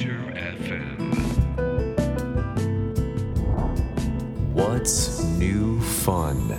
[0.00, 0.96] FM.
[4.54, 6.56] What's new fun?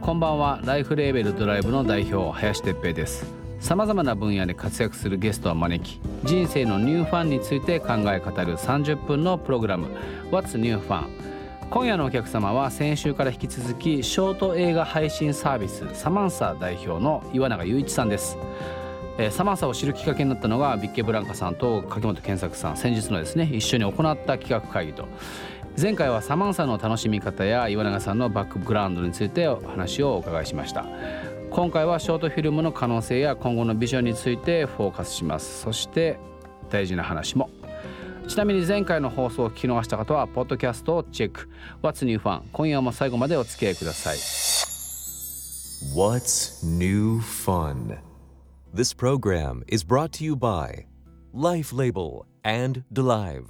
[0.00, 3.24] こんばんはライフレーベルドライブの代表林哲平です
[3.60, 9.86] さまざまな分野で活躍するゲストを招き人生のニューファンについて考え語る30分のプログラム
[10.32, 11.35] What's New Fun?
[11.68, 18.38] 今夜のお客様は先週から引き続きショート映画配信サービスサマンサ代表の岩永雄一さんです。
[19.18, 25.08] えーサマンサを知るきっかけになったのがビッケブランカさんと柿本健作さん先日のですね一緒に行った企画会議と。
[25.80, 30.86] 前回はサマンサの楽しみ方や岩永さんのバックグラウンドについてお話をお伺いしました。
[31.50, 35.62] 今回はショートフィルムの可能性や今後のビジョンについてフォーカスします。
[35.62, 36.18] そして
[36.70, 37.50] 大事な話も
[38.28, 41.48] ちなみに前回の放送を聞き逃した方はポッドキャストをチェック
[41.82, 44.16] What's New Fun 今夜も最後までお付き合いください
[45.94, 47.98] What's new fun?
[48.74, 50.86] This program is brought to you by
[51.32, 53.44] Life Label and Delive.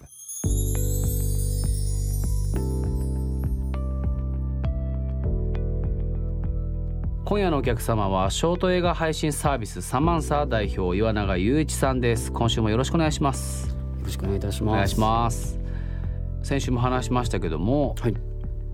[7.24, 13.75] 今夜のお客様はショート映画配信サービスサマンサ代表岩永雄一さんです今週もよろしくお願いしますよ
[14.06, 14.72] ろしくお願いいたします。
[14.72, 15.58] お願いします
[16.42, 18.14] 先週も話しましたけどもはい。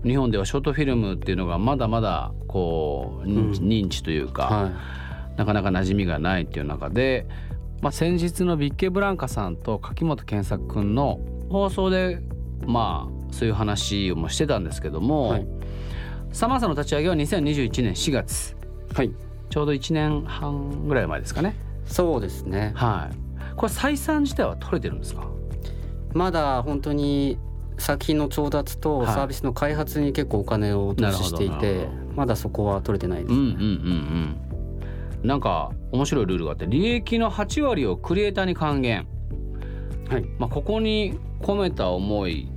[0.03, 4.71] 日本ではショートフィルムっていうのがまだまだこう認知,、というか、は
[5.37, 7.25] なかなか馴染みがないっていう中で、
[7.81, 12.21] まあ、先日のビッケブランカさんと柿本健作くんの放送で
[12.65, 15.47] まあそういう話をもしてたんですけども、はい
[16.33, 18.55] サマンサの立ち上げは2021年4月
[18.93, 18.95] い。
[18.95, 19.11] はい。
[19.51, 22.71] ちょうど1年半ぐらい前ですかねそうですね。
[22.75, 25.27] はいこれ採算自体は取れてるんですか？
[26.13, 27.37] まだ本当に
[27.77, 29.13] 作品の調達とはい。
[29.13, 33.33] サービスの開発に結構お金を投資していてなるほどなるほ、まだそこは取れてないです。
[33.33, 33.55] うんうんうん
[35.21, 35.27] うん。
[35.27, 39.07] なんか面白いルールがあって利益の8割をクリエイターに還元、
[40.09, 40.25] はい。
[40.37, 42.49] まあ、ここに込めた思い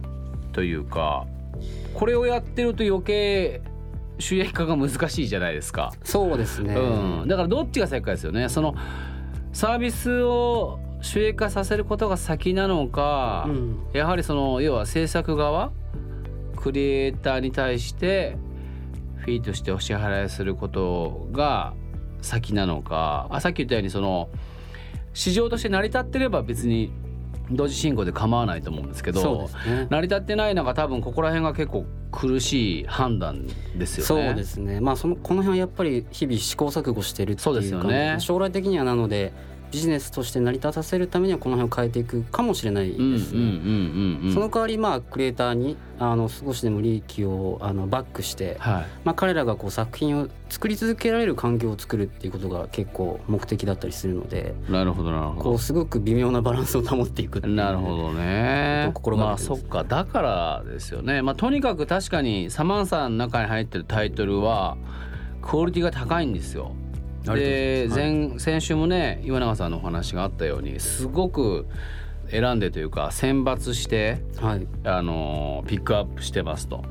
[0.53, 1.27] というか
[1.95, 3.62] これをやってると余計
[4.19, 6.75] 収益化が難しいじゃないですか、そうですね。
[6.75, 8.49] うん、だからどっちが先かですよね？
[8.49, 8.75] その
[9.53, 15.72] サービスを収益化させることが先なのか、うんやはりその要は制作側
[16.56, 18.37] クリエイターに対して
[19.19, 21.75] フィーとしてお支払いすることが
[22.21, 24.28] 先なのかあさっき言ったようにその
[25.15, 26.93] 市場として成り立ってれば別に
[27.50, 29.87] 同時進行で構わないと思うんですけどね。
[29.88, 33.47] 成り立ってない中多分ここら辺が結構苦しい判断
[33.77, 34.27] ですよね。
[34.27, 34.81] そうですね。
[34.81, 39.33] まあそのこの辺はやっぱり日々試行錯誤してるっていうそうですよね将来的にはなので
[39.71, 44.32] ビジネスとして成り立たせるためにはこの辺を変えていくかもしれないですね。
[44.32, 48.87] その代わりまあクリエイターにあの少しでも利益をあのバックして、はい。
[49.05, 55.43] まあ、彼らがこう作品を作り続けられる環境を作るっていうことが結構目的だったりするのでなるほどなるほど。
[55.43, 58.91] こうすごく微妙なバランスを保っていくっていうなるほどね。
[58.94, 61.22] 心がまあけてますそっかだからですよね。
[61.22, 64.76] まあとにかく確かにサマンサの中に入ってるタイトルは
[65.43, 66.72] クオリティが高いんですよ。
[67.34, 71.66] で前先週もね岩永さんのお話があったようにすごく
[72.31, 74.66] 選んでというか選抜してはい。
[74.84, 76.84] あのピックアップしてますと。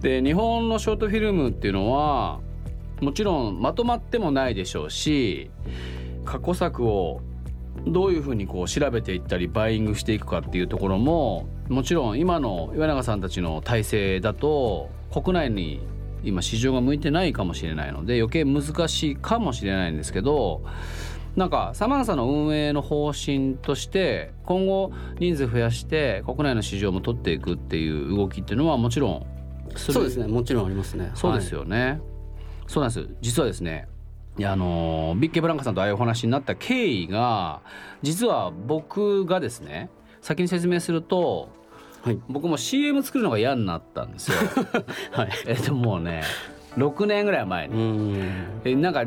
[0.00, 2.40] で日本のショートフィルムっていうのは
[3.00, 5.50] もちろんまとまってもないでしょうし
[6.24, 7.20] 過去作を
[7.86, 15.80] どういうふうにこう調べていったりバイイングしていくかっていうところももちろん今の岩永さんたちの体制だと国内に
[16.24, 20.62] 今市場が向いてないかもしれないので余計難しいかもしれないんですけど
[21.36, 29.26] なんかサマンサの運営の方針として今後人数増やして国内の市場も取っていくっていう動きっていうのはもちろん
[29.76, 30.26] そうですね。
[30.26, 31.12] もちろんありますね。
[31.14, 32.00] そうですよね、
[32.66, 33.08] そうなんです。
[33.20, 33.86] 実はですね
[34.42, 37.60] あのビッケブランカさんとああいうお話になった経緯が
[38.02, 39.90] 実は僕がですね
[40.20, 41.50] 先に説明すると
[42.02, 44.36] はい僕も CM 作るのが嫌になったんですよ。
[45.12, 46.22] はいえっともうね
[46.76, 48.12] 6年ぐらい前うに。
[48.12, 49.04] んえなんか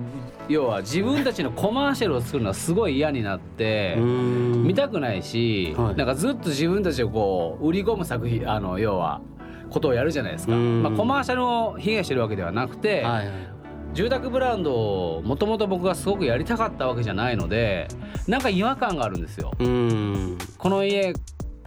[0.50, 3.96] 要は自分たちのコマーシャルを作るのはすごい嫌になって。
[3.98, 9.22] うん見たくないし、はいなんかずっと自分たちをこう売り込む作品あの要は
[9.70, 13.52] ことをやるじゃないですか、うんまあ、コマーシャルを被害してるわけではなくて、はいはい
[13.94, 14.74] 住宅ブランド
[15.18, 17.90] をもともと僕がすごくやりたかったわけじゃないので
[18.26, 19.52] なんか違和感があるんですよ。
[19.60, 21.14] うんこの家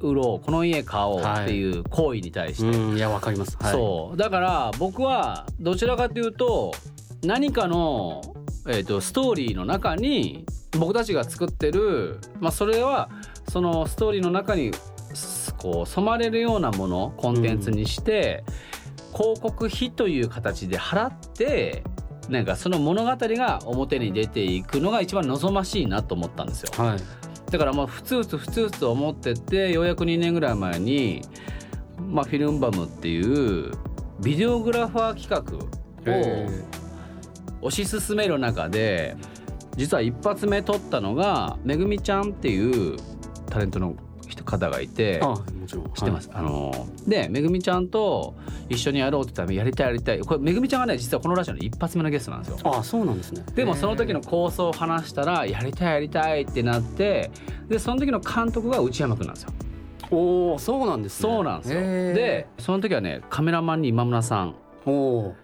[0.04, 3.56] 売ろうこの家買おうっていう行為に対して、うんいやわかります。
[3.60, 3.72] はい。
[3.72, 4.16] そう。
[4.16, 6.72] だから僕はどちらかというと
[7.22, 8.22] 何かの、
[8.68, 10.44] えー、とストーリーの中に
[10.78, 13.08] 僕たちが作ってる、まあ、それは
[13.48, 14.72] そのストーリーの中に
[15.14, 18.44] すこう染まれるようなものコンテンツにして、
[19.14, 21.84] 広告費という形で払って
[22.28, 26.72] なんかその物語が表に出ていくのが一番望ましいなと思ったんですよ。
[26.76, 27.23] はい
[27.54, 31.22] だからまあふつふつふつふつ思っててようやく2年ぐらい前に、
[32.10, 33.70] まあ、フィルムバムっていう
[34.20, 35.38] ビデオグラファー企画
[37.62, 39.16] を推し進める中で
[39.76, 42.96] 実は一発目撮ったのがめぐみちゃんっていう
[43.46, 43.94] タレントの
[44.28, 45.92] 人方がいてあもちろん。
[45.92, 48.34] 知ってます、あのでめぐみちゃんと
[48.68, 50.20] 一緒にやろうって言ったらやりたいやりたい。
[50.20, 52.56] これめぐみちゃんがね実はこのラジオの一発目のゲストなんですよ。
[52.62, 53.44] はいあそうなんですね。
[53.54, 57.30] でもその時の構想を話したらやりたいやりたいってなって
[57.68, 59.50] でその時の監督が内山君なんですよ。
[60.10, 61.30] おおそうなんですね。
[61.30, 61.80] そうなんですよ。
[61.80, 64.54] でその時はねカメラマンに今村さん。
[64.86, 65.34] おお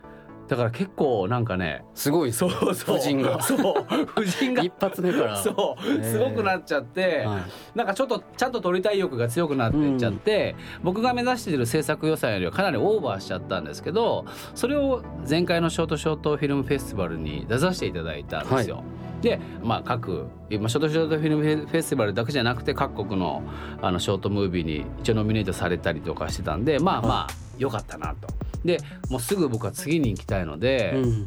[0.50, 2.96] だから結構なんかねすごいそうそう。
[2.96, 3.40] 夫人が。
[3.40, 3.84] そう。
[4.16, 4.64] 夫人が。
[4.64, 5.36] 一発目から。
[5.36, 6.04] そう。
[6.04, 7.42] すごくなっちゃって、はい
[7.74, 14.24] なんかちょっとちゃんと撮りたい欲が強くなっていっちゃって、僕が目指している制作予算よりはかなりオーバーしちゃったんですけど
[14.54, 18.82] それを前回のショートショートフィルムフェスティバルに出させていただいたんですよ。
[19.22, 20.26] で、まあ、各、
[20.58, 23.42] まあ、ショートショートフィルムフェスティバルだけじゃなくて各国の
[23.80, 28.28] あのショートムービーに一応ノミネートされたりとかしてたんでまあまあ良かったなと。
[28.64, 28.78] で
[29.08, 31.26] もうすぐ僕は次に行きたいので、うん。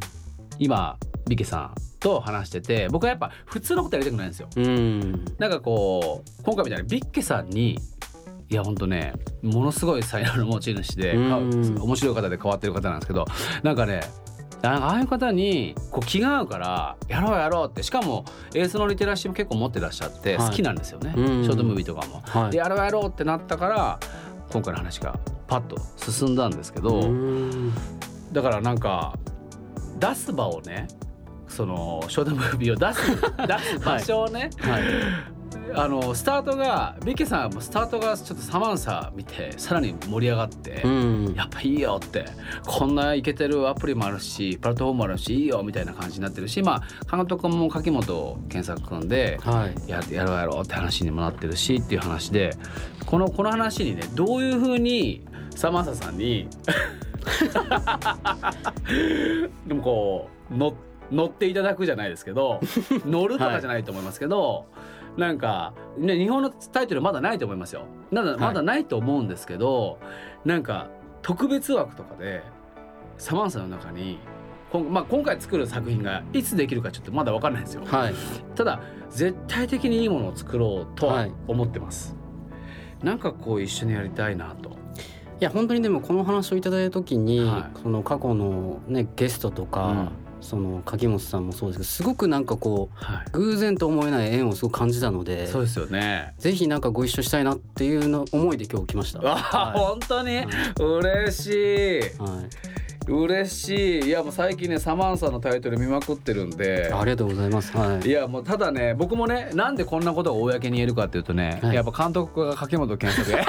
[0.59, 0.97] 今
[1.27, 4.49] ビケさんと話してて僕はやっぱ普通のことやりたくないんですよ。
[4.55, 5.25] うん。
[5.39, 7.79] なんかこう今回みたいにビッケさんに
[8.49, 11.81] いやほんとねものすごい才能の持ち主でかうん。
[11.81, 13.25] 面白い方で変わってる方なんですけど
[13.63, 14.01] なんかね
[14.61, 20.49] ああいう方にこう気が合うからやろうやろうってしかも映像のリテラシーも結構持ってらっしゃってはい。
[20.49, 21.43] 好きなんですよね、うん。
[21.43, 22.21] ショートムービーとかも。
[22.25, 22.51] はい。
[22.51, 23.99] でやろうやろうってなったから
[24.51, 25.17] 今回の話が
[25.53, 25.77] パッと
[26.11, 27.73] 進んだんですけど、うん
[28.31, 29.19] だからなんか
[29.99, 30.87] 出す場をね
[31.47, 33.11] そのショートムービーを出す
[33.47, 34.83] 出す場所をね、はい。
[35.75, 41.33] あのスタートがビッケさんもスタートがちょっとサマンサ見てさらに盛り上がって、うん。
[41.35, 42.25] やっぱいいよって
[42.65, 49.89] こんなイケてるアプリもあるしプラットフォームもあるしいいよみたいな感じになってるしまあ監督も柿本健作君ではい。
[49.89, 52.57] ややろうやろうって話にもなってるしっていう話で
[53.05, 55.23] このこの話にねどういうふうに
[55.55, 56.47] サマンサさんに
[59.67, 60.73] でもこう乗
[61.11, 62.59] 乗っていただくじゃないですけど
[63.05, 64.65] 乗るとかじゃないと思いますけど、
[65.17, 67.83] なんか、ね、日本のタイトルまだないと思いますよ。
[68.11, 69.99] まだいまだないと思うんですけど、
[70.43, 70.89] なんか
[71.21, 72.41] 特別枠とかで
[73.17, 74.19] サマンサの中に
[74.89, 77.83] まあ、今回作る作品がいつできるかちょっとまだ分かんないんですよ。
[77.85, 78.13] はい
[78.55, 82.15] ただ絶対的にいいものを作ろうとははい思ってます。
[83.03, 84.82] なんかこう一緒にやりたいなと。
[85.43, 90.09] いや本当にでもこの話をいただいた時に、はいその過去のねゲストとか、うん
[90.39, 93.25] その柿本さんもそうですけどすごくなんかこうはい。
[93.31, 96.33] 偶然と思えない縁をすごく感じたのでそうですよね。
[96.37, 99.19] ぜひなんかご一緒したいなっていうの思いで今日来ました。
[99.21, 100.45] あ、は本当に？
[100.77, 101.97] 嬉しい。
[101.97, 102.72] いはい
[103.07, 104.05] 嬉しい。
[104.07, 106.91] いやもう最近ねサマンサのタイトル見まくってるんで。
[106.93, 107.75] ありがとうございます。
[107.75, 113.43] はいいやもうただね僕もねなんでこんなことを公に言えるかっていうとね、はいやっぱ監督が柿本健作ねや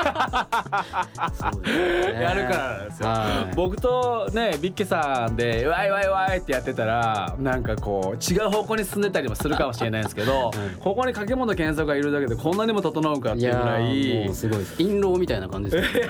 [2.34, 3.08] るからですよ。
[3.08, 14.82] はい僕とねビッケさんで「ワイワイワイ」ってやってたらなんかこう違う方向に進んでたりもするかもしれないんですけど、ここに柿本健作がいるだけでこんなにも整うかっていうぐらーいもうすごいです。
[14.82, 16.08] 印籠みたいな感じです、 ね。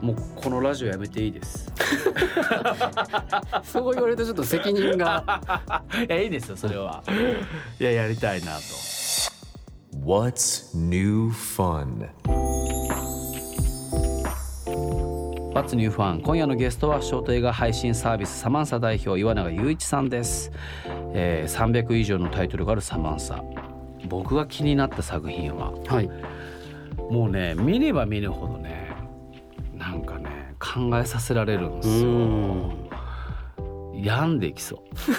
[0.00, 1.72] もうこのラジオやめていいです。
[3.64, 5.40] そう言われるとちょっと責任が。
[6.08, 7.02] いやいいですよそれは。
[7.78, 8.62] いややりたいなと。
[10.04, 12.08] What's new fun?
[15.54, 16.20] What's New Fun?
[16.20, 20.50] 今夜のゲストはショート映画配信サービスサマンサ代表岩永雄一さんです、
[21.14, 23.40] えー、300以上のタイトルがあるサマンサ
[24.08, 26.10] 僕が気になった作品ははい。
[27.08, 28.88] もうね見れば見るほどね
[29.74, 30.13] なんかね
[30.64, 32.84] 考えさせられるんでうすよん。
[33.96, 35.10] 病んでいきそう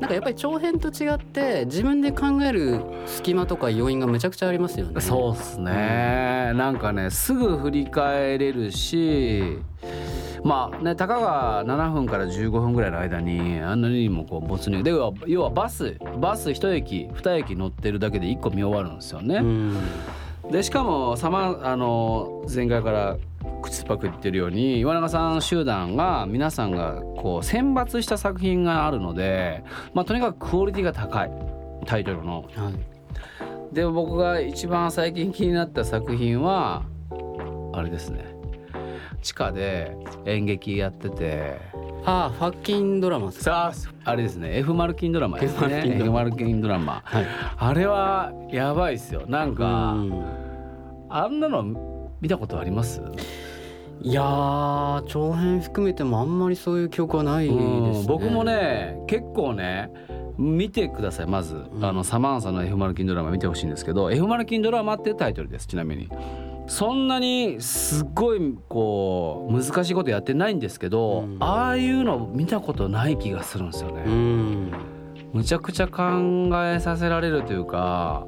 [0.00, 5.00] なんかやっぱり長編と違って自分で考える隙間とか要因がめちゃくちゃありますよね。
[5.00, 9.58] そうっすね、なんかねすぐ振り返れるし
[10.42, 19.36] まあねたかが7分から15分ぐらいの間にあんなにもこう没入で要は要はバスバス1駅2駅乗ってるだけで1個見終わるんですよね。
[19.36, 19.76] うん。
[20.50, 23.16] でしかもさまあの前回から
[23.60, 29.64] 口酸っぱく言ってるように岩永さん集団が皆さんがこう選抜した作品があるので、
[29.94, 31.30] まあ、とにかくクオリティが高い
[31.86, 32.44] タイトルの。
[32.54, 33.74] はい。
[33.74, 36.82] で僕が一番最近気になった作品は
[37.72, 38.24] あれですね。
[39.22, 41.60] 地下で演劇やってて。
[42.04, 43.30] ああファッキンドラマ。
[43.30, 44.58] さああれですね。
[44.58, 45.98] F マルキンドラマですね。
[45.98, 47.02] F マルキンドラマ。
[47.04, 47.26] はい。
[47.58, 49.24] あれはやばいっすよ。
[49.28, 50.24] なんかうん。
[51.10, 53.02] あんなの見たことあります？
[54.02, 57.64] いやー長編含めてもあんまりそういう記憶はないです、ね。
[57.64, 59.90] うん、僕もね結構ね
[60.38, 61.84] 見てくださいまず、ん。
[61.84, 66.08] あのサマンサの F マルキンドラマ見てほしいんですけど F マルキンドラマっていうタイトルですちなみに。
[66.66, 71.36] そんなにすっごいこう難しいことやってないんですけど、うん。
[71.40, 74.72] ああいうの見たことない気がするんですよね、うん。
[75.32, 78.24] むちゃくちゃ考えさせられるというか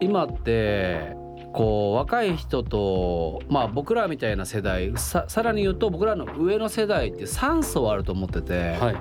[0.00, 1.16] 今って
[1.52, 8.96] こう若い人とまあ僕らみたいな世代ささらに言うと僕らの上の世代って3層あると思ってて、はい。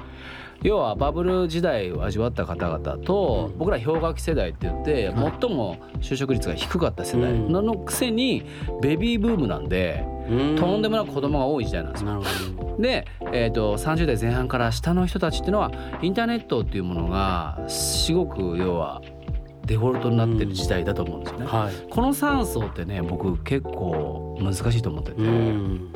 [0.64, 3.58] 要はバブル時代を味わった方々とうん。
[3.60, 5.34] 僕ら氷河期世代って言ってはい。
[5.40, 7.52] 最も就職率が低かった世代うん。
[7.52, 8.44] ののくせに
[8.82, 10.04] ベビーブームなんで
[10.58, 12.22] とんでもなく子供が多い時代なんですよ。
[12.80, 19.02] で、えー、と30代前半から下の人たちっていうのはインターネットっていうものがすごく要は
[19.68, 21.46] デフォルトになってる時代だと思うんですよね。
[21.46, 21.90] はい。
[21.90, 25.92] この3層ってね僕結構難しいと思ってて、うん。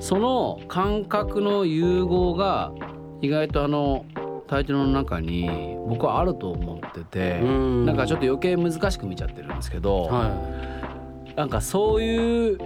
[0.00, 2.72] その感覚の融合が
[3.20, 4.04] 意外とあの
[4.48, 5.48] タイトルの中に
[5.88, 7.86] 僕はあると思ってて、うん。
[7.86, 12.58] なんかちょっと余計難しく見ちゃってるんですけど、はなんかそういう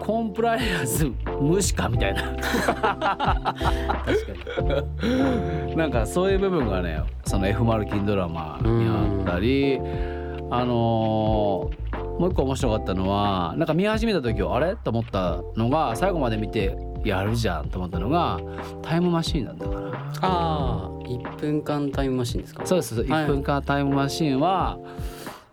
[0.00, 1.06] コンプライアンス
[1.40, 2.20] 無視かみたいな。
[2.22, 2.44] い確
[4.26, 4.32] か
[5.66, 5.76] に。
[5.76, 9.78] なんかそういう部分がねその F・ マルキンドラマにあったり、
[10.50, 11.84] あのー
[12.14, 14.76] もう一個面白かったのはなんか見始めた時あれ？
[14.76, 18.38] と思ったのが最後まで見てやるじゃんと思ったのが
[18.80, 19.88] タイムマシーンなんだから
[20.20, 22.64] ああ1分間タイムマシンですか？
[22.66, 23.06] そうです、はい。
[23.08, 24.78] 1分間タイムマシーンは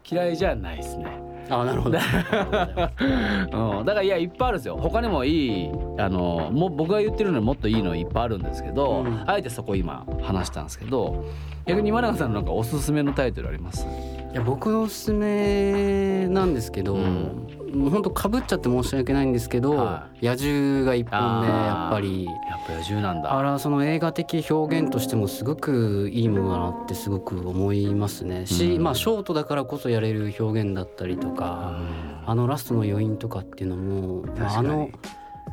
[0.07, 1.05] 嫌いじゃないですね、
[1.51, 1.97] ああなるほど。
[1.99, 4.77] うん、だからいやいっぱいあるんですよ。
[4.81, 9.23] 他にもいいあのもう僕が言ってるのにもっといいのいっぱいあるんですけど、うん。
[9.27, 11.25] あえてそこ今話したんですけど
[11.65, 13.85] 逆に今永さんのなんかおすすめのタイトルあります？
[14.31, 17.47] いや僕のおすすめなんですけど、うん。
[17.73, 22.25] もう本当かぶっちゃって申し訳ないんですけど、は野獣が一本目やっぱり。
[22.25, 22.35] やっ
[22.65, 23.37] ぱ野獣なんだ。
[23.37, 28.45] あれはその映画的表現としてもすごくいいものだなってすごく思いますね。
[28.45, 28.83] し、うん。
[28.83, 31.77] まあショートだからこそやれる表現だったりとか、
[32.25, 34.89] あのラストの余韻とかっていうのも、まあ、あの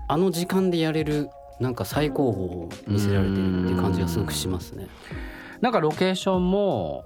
[0.06, 4.87] あの時間でやれるなんか最高峰を見せられてるっていう感じがすごくしますね。
[5.61, 7.04] なんかロケーションも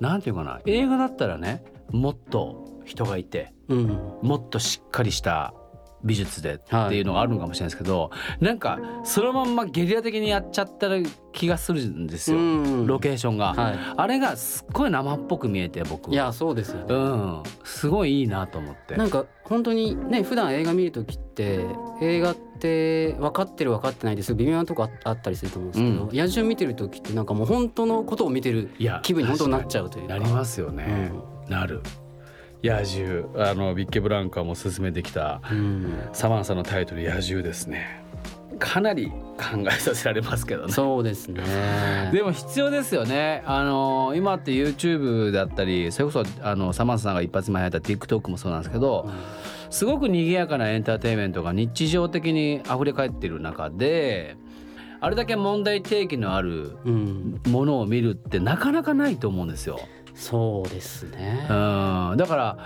[0.00, 5.54] なんていうかな映画だったらねもっと人がいてうん、もっとしっかりした
[6.04, 10.88] 美術でっていうのがあるのかもしれないですけど、なんかそのまんまゲリラ的にやっちゃった
[11.32, 12.86] 気がするんですよ、うん。
[12.86, 16.10] ロケーションが、はあれがすっごい生っぽく見えて僕。
[16.10, 16.94] い、いやそうですよね。
[16.94, 17.42] うん。
[17.64, 18.96] すごいいいなと思って。
[18.96, 21.66] なんか本当にね普段映画見る時って
[22.00, 24.34] 映画って分かってる分かってないです。
[24.34, 26.16] 微妙なとこああったりすると思うんですけど、うん。
[26.16, 28.70] 野獣見てる時ってなんかもう本当のことを見てる
[29.02, 30.14] 気分に本当になっちゃうというか。
[30.14, 31.12] なりますよね、
[31.48, 31.82] なる
[32.62, 38.02] 野獣あのビッケブランカも勧めてきたうんサマンサのタイトル野獣ですね
[38.58, 41.42] かなり考えさせられますけどねそうですね。
[42.12, 43.42] でも必要ですよね。
[43.44, 49.10] あの今って YouTube だったりそれこそあのサマンサさんが一発前やった TikTok もそうなんですけど
[49.70, 54.36] すごく賑やかなエンターテインメントが日常的に溢れ返ってる中で
[55.00, 59.80] あれだけ問題提起のあるうん、ものを見るってなかなかないと思うんですよ。
[60.14, 61.52] そうですねう。
[62.14, 62.58] んだから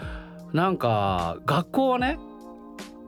[0.52, 2.18] なんか学校はね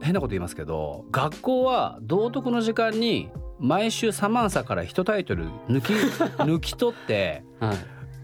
[0.01, 3.29] 変なこと言いますけど学校は道徳の時間に
[3.59, 5.93] 毎週サマンサから一タイトル抜き
[6.43, 7.77] 抜き取ってはい。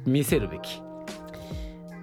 [0.09, 0.81] 見せるべき。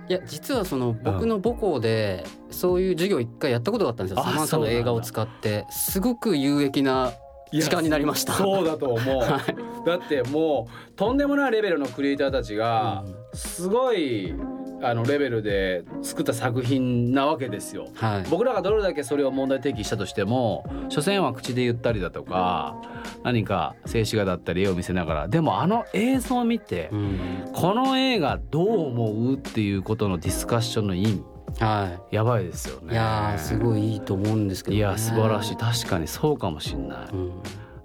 [0.09, 4.21] いや実はその僕の母校でそういう授業一回やったことがあったんですよ。
[4.21, 7.13] あサマンサの映画を使ってすごく有益な
[7.53, 8.33] 時間になりました。
[8.35, 9.21] そうだと思う。
[9.21, 13.05] はいだってもうとんでもないレベルのクリエイターたちが
[13.35, 14.33] すごい
[14.81, 17.89] あのレベルで作った作品なわけですよ。
[17.95, 18.25] はい。
[18.31, 22.77] 僕らがどれだけそれを問題提起したとしても所詮は口で言ったりだとか
[23.23, 31.25] 何か静止画だったり絵を見せながらでもあの映像を見てうん、この映画どう思うっていうことのディスカッションの意味
[31.59, 32.87] はやばいですよい。
[32.87, 32.93] ね。
[32.93, 34.79] いやーすごいいいと思うんですけど、ね。
[34.79, 37.09] いや素晴らしい確かにそうかもしんない。
[37.13, 37.33] うん。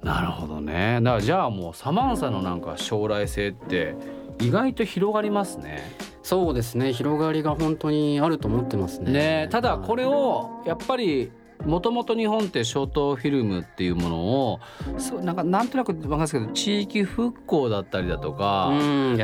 [0.04, 3.96] なるほどねだからじゃあもうサマンサのなんか将来性って
[4.40, 5.82] 意外と広がりますね。
[6.22, 9.12] そうですね広がりが本当にあると思ってますね。
[9.12, 11.32] ねただこれをやっぱり
[11.66, 14.60] もともと日本ってショートフィルムっていうものを
[14.98, 18.72] そうなんかなんとなく分かんないですけど地域復興だったりだとか、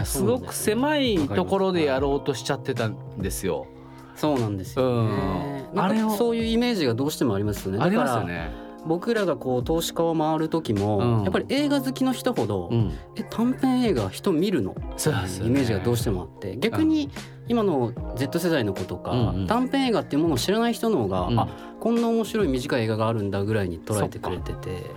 [0.03, 3.67] すごく狭いところでやろろうとしちゃってたんですよ。
[4.15, 5.65] そうなんですよね。
[5.73, 5.81] うん。
[5.81, 5.97] あれを。
[5.97, 7.79] なんかそういうイメージがどうしてもありますよね。
[7.81, 8.51] ありだからますよね。
[8.85, 11.23] 僕らがこう投資家を回る時も、うん。
[11.23, 12.91] やっぱり映画好きの人ほど、うん。
[13.15, 14.73] え短編映画人見るの？
[14.73, 14.77] ね。
[14.81, 16.57] イメージがどうしてもあって。
[16.57, 17.09] 逆に
[17.47, 19.47] 今の Z 世代の子とか、うんうん。
[19.47, 21.39] 短編映画っていうものを知らない人の方が、うん。
[21.39, 21.47] あ
[21.79, 24.91] こんな面白い短い映画があるんだぐらいに捉えてくれてて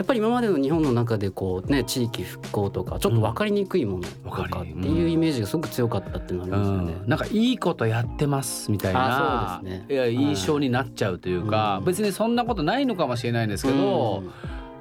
[0.00, 6.94] やっぱり今までの日本の中でこうね地域復興とかちょっと分かりにくいものとかっていうイメージがすごく強かったっていうのはありますよね。
[7.02, 9.94] うん、なんかいいことやってますみたいなあそうですね。
[9.94, 11.84] いや印象になっちゃうというか、うん。
[11.84, 14.30] 別にそんなことないのかもしれないんですけど、うん。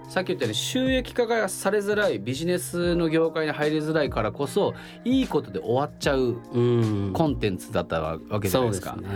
[0.10, 4.74] さっき言ったように収益化がされづらいビジネスの業界に入りづらいからこそ
[5.04, 7.12] いいことで終わっちゃううん。
[7.14, 8.96] コンテンツだったわけじゃないですか。
[8.96, 9.10] すね。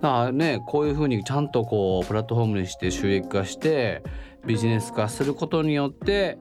[0.00, 4.04] だからねこういうふうにちゃんとこうプラットフォームにして収益化して
[4.46, 6.38] ビジネス化することによって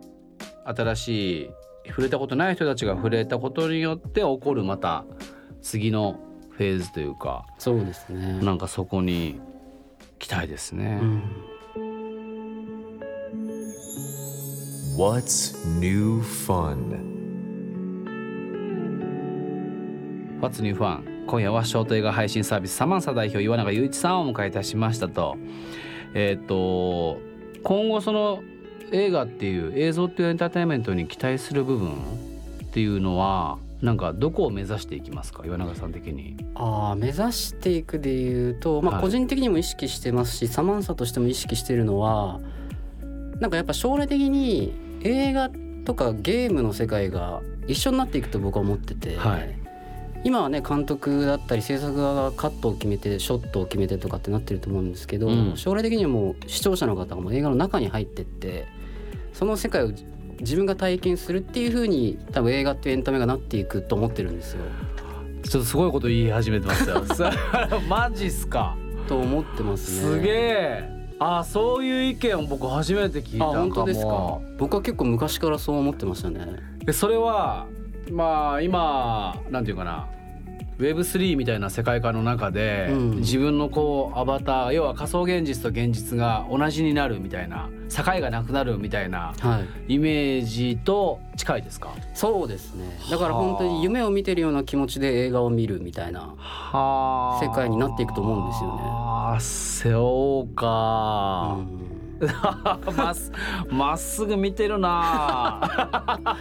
[0.65, 1.49] 新しい
[1.87, 5.05] 触れたことない人たちが触れたことによって起こるまた
[5.61, 6.19] 次の
[6.51, 8.39] フェーズというかそうですね。
[8.41, 9.39] なんかそこに
[10.19, 10.99] 期待ですね。
[11.01, 11.23] うん
[14.97, 17.17] What's new fun?
[20.41, 21.25] What's New Fun?
[21.27, 25.37] 今夜はショート映画配信サービスサマンサ代表岩永雄一さんをお迎えいたしましたと
[26.15, 27.19] えっ、と
[27.63, 28.43] 今後その
[28.91, 31.93] 映画っていう映像っていうエンターテインメントに期待する部分っ
[32.71, 35.43] ていうのはなんかどこを目指していきますか？
[35.45, 36.37] 岩永さん的に。
[36.55, 42.39] ああ目指していくでいうと、まあ、はい個人的にも意識してますし、サマンサとしても意識してるのは
[43.39, 44.73] なんかやっぱ将来的に
[45.03, 45.51] 映画
[45.85, 49.66] とかゲームの世界が一緒になっていくと僕は思ってて、はい
[50.23, 58.65] 今はね監督だったり制作側がカットを決めてショットを決めてとかってなってると思うんですけど、うん将来的にはもう視聴者の方がもう映画の中に入ってって
[59.33, 59.91] その世界を
[60.39, 64.63] 自分が体験するっていう風に多分映画っていうエンタメがなっていくと思ってるんですよ。
[65.43, 67.01] ちょっとすごいこと言い始めてますよ。
[67.87, 68.75] マジっすか？
[69.07, 70.15] と思ってますね。
[70.17, 70.97] すげえ。
[71.19, 73.61] あそういう意見を僕初めて聞いたあかも。
[73.61, 74.39] 本当ですか？
[74.57, 76.45] 僕は結構昔からそう思ってましたね。
[76.85, 77.65] でそれは
[78.11, 80.07] まあ今なんていうかな
[80.79, 89.59] Web3 みたいな世界観の中で、うん自分のこうアバター要は仮想現実と現実が同じになるみたいな境がなくなるみたいなは
[89.89, 89.95] い。
[89.95, 91.89] イメージと近いですか？
[92.13, 92.85] そうですね。
[93.09, 96.33] だから本当に夢を見てるような気持ちで映画を見るみたいな。
[96.37, 102.79] はあ世界になっていくと思うんですよねああそうか、うんま
[103.69, 104.89] まっすぐ見てるな。
[105.69, 106.35] ま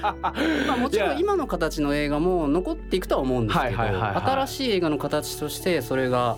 [0.75, 6.37] あもちろん今の形の映画も残っていくとは思うんですけど、新しい映画の形としてそれが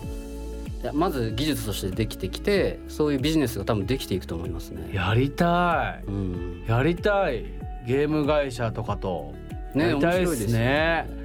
[0.93, 4.89] まず技術としてできてきてそういうビジネスが多分できていくと思いますね。
[4.93, 6.03] やりたい。
[6.07, 7.45] うん、やりたい。
[7.85, 9.33] ゲーム会社とかと。
[9.75, 11.19] やねりたいで面白いですすね。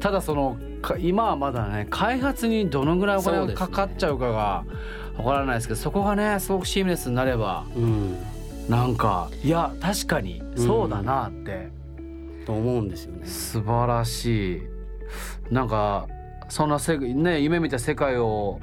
[0.00, 4.64] ただそのか今はまだね開発にどのぐらいお金がかかっちゃうかが
[5.18, 8.16] わからないですけどそこがねすごくシームレスになればうん、
[8.68, 11.70] なんかいや確かにそうだなって、
[12.46, 13.26] と思うんですよね。
[13.26, 14.62] 素晴らしい
[15.50, 16.06] なんか
[16.48, 18.60] そんなせね夢見た世界を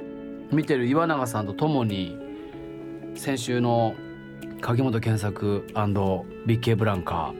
[0.52, 2.16] 見てる岩永さんと共に
[3.14, 3.94] 先週の
[4.60, 7.34] 鍵本健作 &BK ブランカ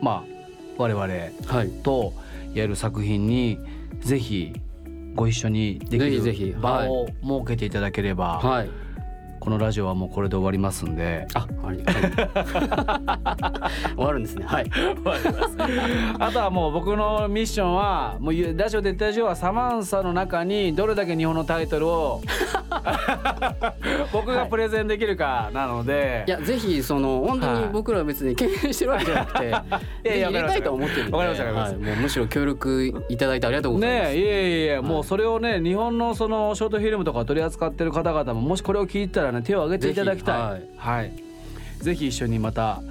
[0.00, 0.24] まあ
[0.78, 1.70] 我々はい。
[1.82, 2.14] と
[2.54, 3.58] やる作品に
[4.00, 4.54] ぜひ
[5.14, 8.70] ご一緒にできぜひぜひる場を設けていただければ、はい。
[9.42, 11.26] このラジオはもうこれで終わりますんで。
[11.34, 11.94] あ、あり、はい、
[13.96, 14.44] 終わるんですね。
[14.46, 14.70] はい。
[16.20, 22.22] あとはもう僕のミッションはもうラジオで言った以上はサマンサの中にどれだけ日本のタイトルを
[24.12, 29.46] 僕がプレゼンできるかなので、いやぜひその本当に僕らは別に敬遠してるわけじゃなくて、
[30.18, 34.02] いや入れたいと思ってるんで、わかりましたはい、もうむしろ協力いただいてありがとうございます。
[34.04, 41.12] ねえいえいえもうそれをね日本のそのショートフィルムとか取り扱ってる方々ももしこれを聞いたらね手を挙げていただきたいぜひはい、
[41.80, 42.82] ぜひ一緒にまた、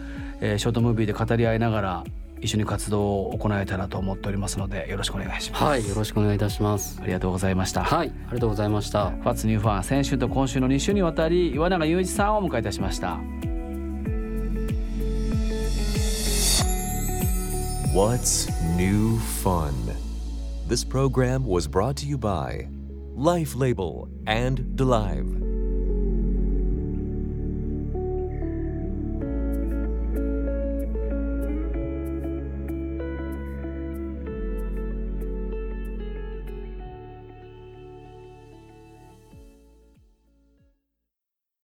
[0.42, 2.04] えーショートムービーで語り合いながら
[2.42, 7.00] 一緒に活動を行えたらと思っておりますのでよろしくお願いします、はい、よろしくお願いいたします。
[7.02, 9.12] ありがとうございましたはい、ありがとうございました。
[9.12, 13.20] ファッツニューファン先週と今週の2週にわたり岩永雄一さんをお迎えいたしました
[17.94, 19.74] What's new fun?
[20.68, 22.70] This program was brought to you by
[23.14, 25.41] Life Label and DeLive.